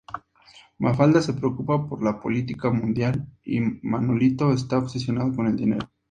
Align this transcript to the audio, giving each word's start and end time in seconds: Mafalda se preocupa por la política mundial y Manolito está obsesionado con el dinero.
Mafalda 0.79 1.21
se 1.21 1.31
preocupa 1.33 1.87
por 1.87 2.03
la 2.03 2.19
política 2.19 2.71
mundial 2.71 3.27
y 3.43 3.59
Manolito 3.59 4.51
está 4.51 4.79
obsesionado 4.79 5.31
con 5.35 5.45
el 5.45 5.55
dinero. 5.55 5.91